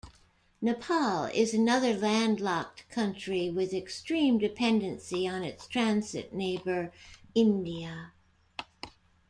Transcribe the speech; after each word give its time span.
Nepal 0.63 1.25
is 1.25 1.53
another 1.53 1.93
landlocked 1.95 2.89
country 2.89 3.51
with 3.51 3.71
extreme 3.71 4.39
dependency 4.39 5.27
on 5.27 5.43
its 5.43 5.67
transit 5.67 6.33
neighbour 6.33 6.91
India. 7.35 8.11